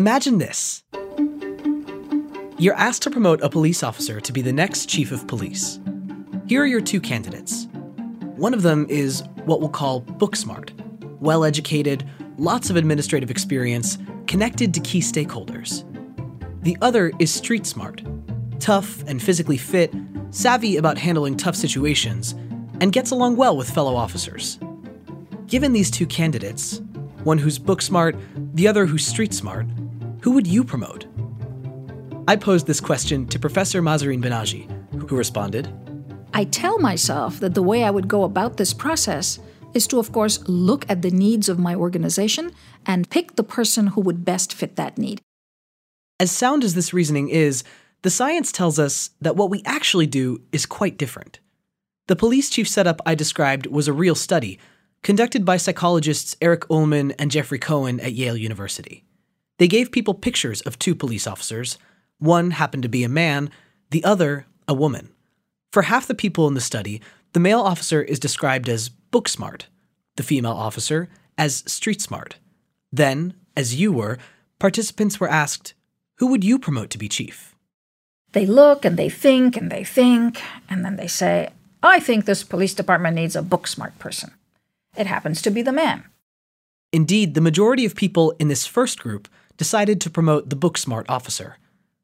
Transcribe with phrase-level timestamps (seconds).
[0.00, 0.82] Imagine this
[2.56, 5.78] you're asked to promote a police officer to be the next chief of police.
[6.46, 7.68] Here are your two candidates.
[8.36, 10.72] One of them is what we'll call book smart,
[11.20, 12.08] well educated,
[12.38, 15.84] lots of administrative experience, connected to key stakeholders.
[16.62, 18.02] The other is street smart,
[18.58, 19.92] tough and physically fit,
[20.30, 22.32] savvy about handling tough situations,
[22.80, 24.58] and gets along well with fellow officers.
[25.46, 26.80] Given these two candidates,
[27.22, 28.16] one who's book smart,
[28.54, 29.66] the other who's street smart,
[30.22, 31.06] who would you promote?
[32.28, 34.68] I posed this question to Professor Mahzarin Banaji,
[35.08, 35.72] who responded
[36.32, 39.40] I tell myself that the way I would go about this process
[39.74, 42.52] is to, of course, look at the needs of my organization
[42.86, 45.20] and pick the person who would best fit that need.
[46.18, 47.64] As sound as this reasoning is,
[48.02, 51.40] the science tells us that what we actually do is quite different.
[52.08, 54.58] The police chief setup I described was a real study,
[55.02, 59.04] conducted by psychologists Eric Uhlmann and Geoffrey Cohen at Yale University.
[59.60, 61.76] They gave people pictures of two police officers,
[62.18, 63.50] one happened to be a man,
[63.90, 65.10] the other, a woman.
[65.70, 67.02] For half the people in the study,
[67.34, 69.66] the male officer is described as book smart,
[70.16, 72.36] the female officer as street smart.
[72.90, 74.16] Then, as you were,
[74.58, 75.74] participants were asked,
[76.20, 77.54] Who would you promote to be chief?
[78.32, 81.50] They look and they think and they think, and then they say,
[81.82, 84.32] I think this police department needs a book smart person.
[84.96, 86.04] It happens to be the man.
[86.94, 89.28] Indeed, the majority of people in this first group
[89.60, 91.58] decided to promote the book smart officer.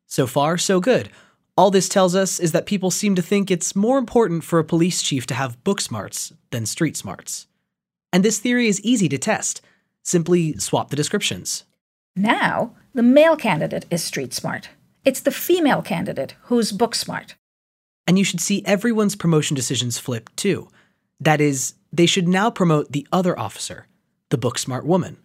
[0.07, 1.09] So far, so good.
[1.57, 4.65] All this tells us is that people seem to think it's more important for a
[4.73, 7.47] police chief to have book smarts than street smarts.
[8.12, 9.62] And this theory is easy to test.
[10.03, 11.65] Simply swap the descriptions.
[12.15, 14.69] Now, the male candidate is street smart.
[15.07, 17.37] It's the female candidate who's book smart.
[18.07, 20.69] And you should see everyone's promotion decisions flip too.
[21.19, 23.87] That is, they should now promote the other officer,
[24.29, 25.17] the book smart woman.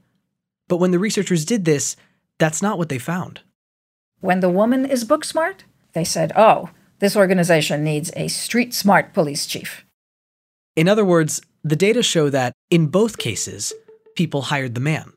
[0.69, 1.97] But when the researchers did this,
[2.41, 3.41] that's not what they found.
[4.19, 9.13] When the woman is book smart, they said, oh, this organization needs a street smart
[9.13, 9.85] police chief.
[10.75, 13.73] In other words, the data show that, in both cases,
[14.15, 15.13] people hired the man.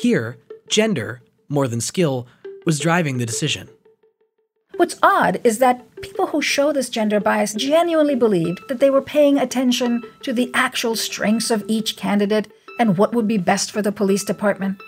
[0.00, 0.38] Here,
[0.68, 2.28] gender, more than skill,
[2.64, 3.68] was driving the decision.
[4.76, 9.02] What's odd is that people who show this gender bias genuinely believed that they were
[9.02, 12.46] paying attention to the actual strengths of each candidate
[12.78, 14.80] and what would be best for the police department.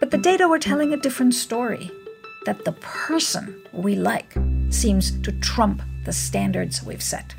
[0.00, 1.90] But the data were telling a different story
[2.46, 4.34] that the person we like
[4.70, 7.34] seems to trump the standards we've set.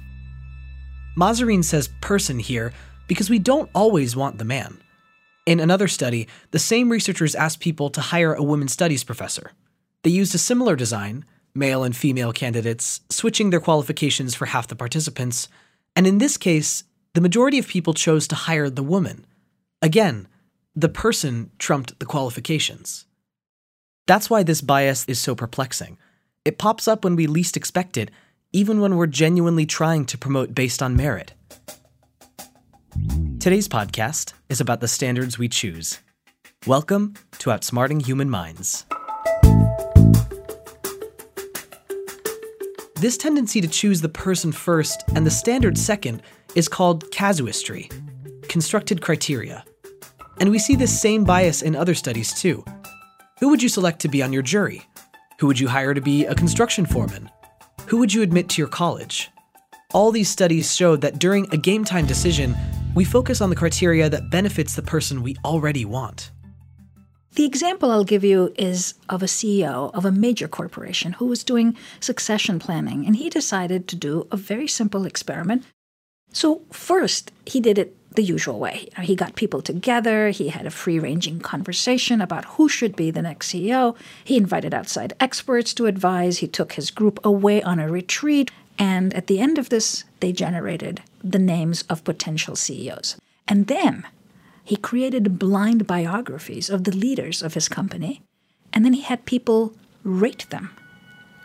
[1.17, 2.71] Mahzarin says person here
[3.07, 4.77] because we don't always want the man.
[5.45, 9.51] In another study, the same researchers asked people to hire a women's studies professor.
[10.03, 14.75] They used a similar design, male and female candidates, switching their qualifications for half the
[14.75, 15.49] participants,
[15.95, 16.83] and in this case,
[17.13, 19.25] the majority of people chose to hire the woman.
[19.81, 20.27] Again,
[20.75, 23.05] the person trumped the qualifications.
[24.07, 25.97] That's why this bias is so perplexing.
[26.45, 28.09] It pops up when we least expect it,
[28.53, 31.33] even when we're genuinely trying to promote based on merit.
[33.39, 35.99] Today's podcast is about the standards we choose.
[36.65, 38.85] Welcome to Outsmarting Human Minds.
[42.95, 46.21] This tendency to choose the person first and the standard second
[46.55, 47.89] is called casuistry,
[48.43, 49.65] constructed criteria.
[50.39, 52.63] And we see this same bias in other studies too.
[53.39, 54.81] Who would you select to be on your jury?
[55.39, 57.29] Who would you hire to be a construction foreman?
[57.87, 59.31] Who would you admit to your college?
[59.93, 62.55] All these studies showed that during a game time decision,
[62.95, 66.31] we focus on the criteria that benefits the person we already want.
[67.35, 71.45] The example I'll give you is of a CEO of a major corporation who was
[71.45, 75.63] doing succession planning, and he decided to do a very simple experiment.
[76.33, 78.89] So, first, he did it the usual way.
[79.01, 83.21] He got people together, he had a free ranging conversation about who should be the
[83.21, 87.89] next CEO, he invited outside experts to advise, he took his group away on a
[87.89, 93.15] retreat, and at the end of this, they generated the names of potential CEOs.
[93.47, 94.05] And then
[94.63, 98.21] he created blind biographies of the leaders of his company,
[98.73, 100.71] and then he had people rate them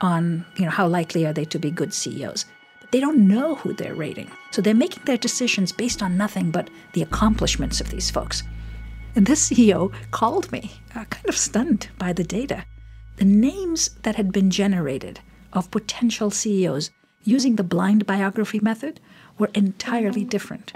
[0.01, 2.45] on you know how likely are they to be good CEOs
[2.91, 4.31] they don't know who they're rating.
[4.51, 8.43] So they're making their decisions based on nothing but the accomplishments of these folks.
[9.15, 12.65] And this CEO called me, uh, kind of stunned by the data.
[13.17, 15.21] The names that had been generated
[15.53, 16.91] of potential CEOs
[17.25, 19.01] using the blind biography method
[19.39, 20.73] were entirely different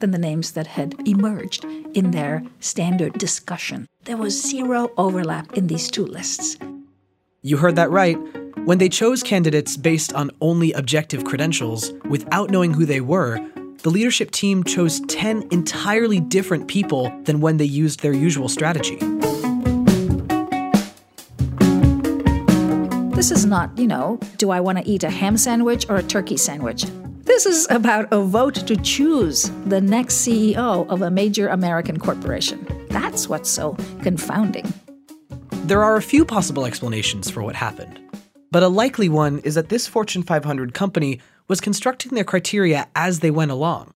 [0.00, 1.64] than the names that had emerged
[1.94, 3.86] in their standard discussion.
[4.04, 6.56] There was zero overlap in these two lists.
[7.42, 8.18] You heard that right.
[8.68, 13.40] When they chose candidates based on only objective credentials, without knowing who they were,
[13.78, 18.96] the leadership team chose 10 entirely different people than when they used their usual strategy.
[23.16, 26.02] This is not, you know, do I want to eat a ham sandwich or a
[26.02, 26.84] turkey sandwich?
[27.22, 32.66] This is about a vote to choose the next CEO of a major American corporation.
[32.90, 34.70] That's what's so confounding.
[35.64, 37.98] There are a few possible explanations for what happened,
[38.50, 43.20] but a likely one is that this Fortune 500 company was constructing their criteria as
[43.20, 43.92] they went along.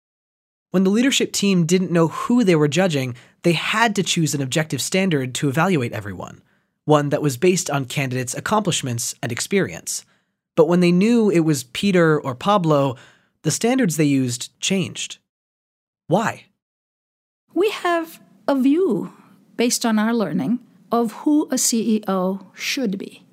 [0.71, 4.43] When the leadership team didn't know who they were judging, they had to choose an
[4.43, 6.43] objective standard to evaluate everyone,
[6.85, 10.05] one that was based on candidates' accomplishments and experience.
[10.57, 12.97] But when they knew it was Peter or Pablo,
[13.43, 15.19] the standards they used changed.
[16.07, 16.45] Why?
[17.55, 19.13] We have a view
[19.57, 20.59] based on our learning
[20.93, 23.25] of who a CEO should be.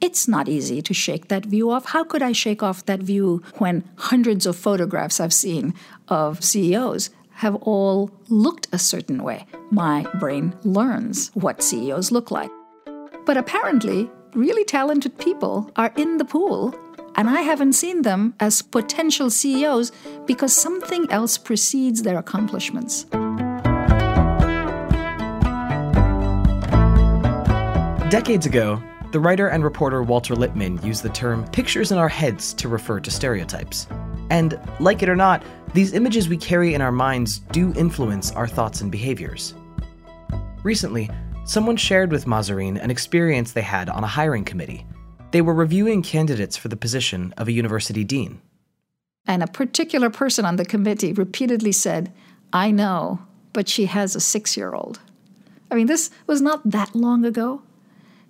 [0.00, 1.86] It's not easy to shake that view off.
[1.86, 5.74] How could I shake off that view when hundreds of photographs I've seen
[6.06, 7.10] of CEOs
[7.42, 9.44] have all looked a certain way?
[9.72, 12.50] My brain learns what CEOs look like.
[13.26, 16.76] But apparently, really talented people are in the pool,
[17.16, 19.90] and I haven't seen them as potential CEOs
[20.26, 23.04] because something else precedes their accomplishments.
[28.10, 32.52] Decades ago, the writer and reporter Walter Lippmann used the term pictures in our heads
[32.54, 33.86] to refer to stereotypes.
[34.30, 38.46] And, like it or not, these images we carry in our minds do influence our
[38.46, 39.54] thoughts and behaviors.
[40.62, 41.08] Recently,
[41.44, 44.86] someone shared with Mahzarin an experience they had on a hiring committee.
[45.30, 48.42] They were reviewing candidates for the position of a university dean.
[49.26, 52.12] And a particular person on the committee repeatedly said,
[52.52, 53.20] I know,
[53.52, 55.00] but she has a six year old.
[55.70, 57.62] I mean, this was not that long ago.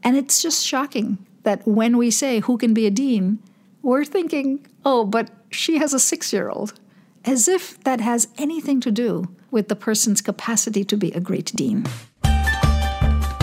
[0.02, 3.38] And it's just shocking that when we say who can be a dean,
[3.82, 6.78] we're thinking, oh, but she has a six year old,
[7.24, 11.52] as if that has anything to do with the person's capacity to be a great
[11.54, 11.86] dean.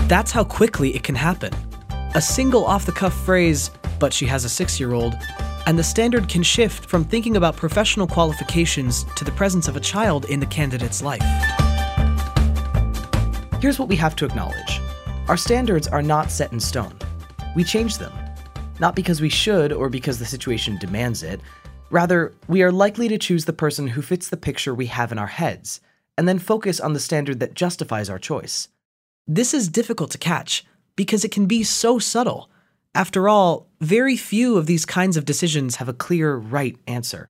[0.08, 1.52] That's how quickly it can happen.
[2.14, 5.16] A single off the cuff phrase, but she has a six year old,
[5.66, 9.80] and the standard can shift from thinking about professional qualifications to the presence of a
[9.80, 11.24] child in the candidate's life.
[13.62, 14.80] Here's what we have to acknowledge
[15.28, 16.98] our standards are not set in stone.
[17.56, 18.14] We change them.
[18.80, 21.42] Not because we should or because the situation demands it.
[21.90, 25.18] Rather, we are likely to choose the person who fits the picture we have in
[25.18, 25.82] our heads,
[26.18, 28.68] and then focus on the standard that justifies our choice.
[29.28, 32.50] This is difficult to catch because it can be so subtle.
[32.94, 37.28] After all, very few of these kinds of decisions have a clear right answer.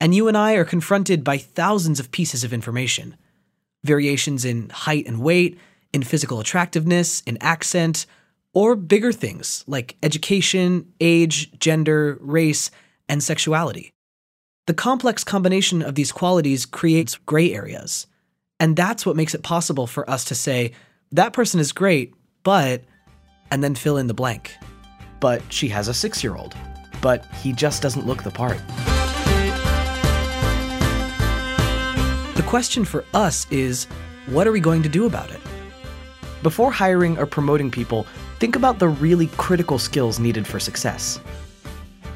[0.00, 3.16] And you and I are confronted by thousands of pieces of information
[3.84, 5.56] variations in height and weight,
[5.96, 8.04] in physical attractiveness, in accent,
[8.52, 12.70] or bigger things like education, age, gender, race,
[13.08, 13.94] and sexuality.
[14.66, 18.06] The complex combination of these qualities creates gray areas.
[18.60, 20.72] And that's what makes it possible for us to say,
[21.12, 22.12] that person is great,
[22.42, 22.84] but,
[23.50, 24.54] and then fill in the blank.
[25.18, 26.54] But she has a six year old.
[27.00, 28.60] But he just doesn't look the part.
[32.36, 33.86] The question for us is
[34.26, 35.40] what are we going to do about it?
[36.42, 38.06] Before hiring or promoting people,
[38.38, 41.18] think about the really critical skills needed for success.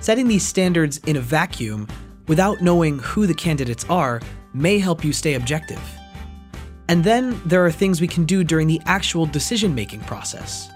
[0.01, 1.89] Setting these standards in a vacuum
[2.29, 4.21] without knowing who the candidates are
[4.53, 5.81] may help you stay objective.
[6.89, 10.69] And then there are things we can do during the actual decision making process.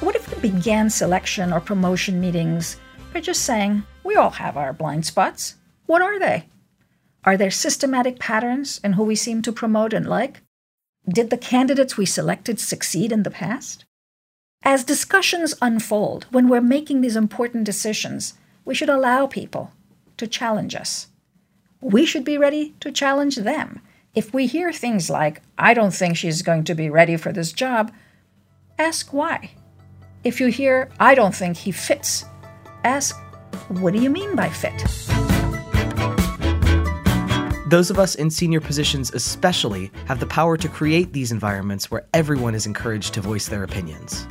[0.00, 2.76] What if we began selection or promotion meetings
[3.12, 5.54] by just saying, we all have our blind spots?
[5.86, 6.48] What are they?
[7.24, 10.42] Are there systematic patterns in who we seem to promote and like?
[11.08, 13.84] Did the candidates we selected succeed in the past?
[14.62, 19.72] As discussions unfold, when we're making these important decisions, we should allow people
[20.16, 21.08] to challenge us.
[21.80, 23.80] We should be ready to challenge them.
[24.14, 27.52] If we hear things like, I don't think she's going to be ready for this
[27.52, 27.92] job,
[28.78, 29.50] ask why.
[30.22, 32.24] If you hear, I don't think he fits,
[32.84, 33.16] ask,
[33.68, 34.80] what do you mean by fit?
[37.72, 42.06] Those of us in senior positions, especially, have the power to create these environments where
[42.12, 44.26] everyone is encouraged to voice their opinions.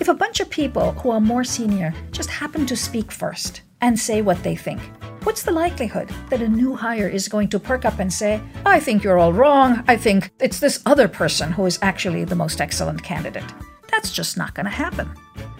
[0.00, 4.00] If a bunch of people who are more senior just happen to speak first and
[4.00, 4.80] say what they think,
[5.24, 8.80] what's the likelihood that a new hire is going to perk up and say, I
[8.80, 9.84] think you're all wrong.
[9.86, 13.44] I think it's this other person who is actually the most excellent candidate?
[13.90, 15.10] That's just not going to happen.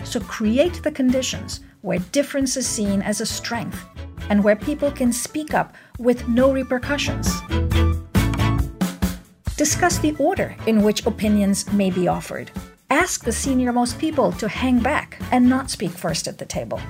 [0.04, 3.84] So create the conditions where difference is seen as a strength
[4.30, 7.28] and where people can speak up with no repercussions.
[9.56, 12.50] Discuss the order in which opinions may be offered.
[12.90, 16.80] Ask the senior-most people to hang back and not speak first at the table.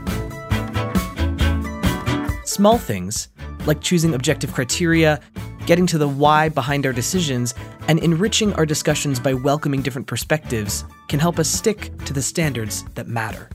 [2.45, 3.29] Small things,
[3.67, 5.21] like choosing objective criteria,
[5.67, 7.55] getting to the why behind our decisions,
[7.89, 12.85] and enriching our discussions by welcoming different perspectives, can help us stick to the standards
[12.95, 13.49] that matter.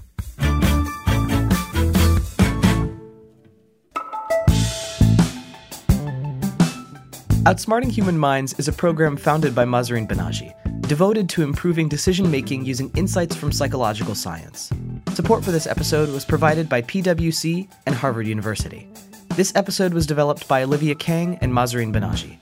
[7.44, 12.66] Outsmarting Human Minds is a program founded by Mahzarin Banaji, devoted to improving decision making
[12.66, 14.70] using insights from psychological science.
[15.14, 18.90] Support for this episode was provided by PwC and Harvard University.
[19.38, 22.36] This episode was developed by Olivia Kang and Mahzarin Banaji.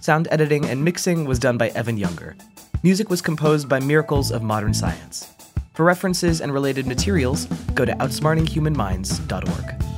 [0.00, 2.34] Sound editing and mixing was done by Evan Younger.
[2.82, 5.30] Music was composed by Miracles of Modern Science.
[5.74, 9.97] For references and related materials, go to outsmartinghumanminds.org.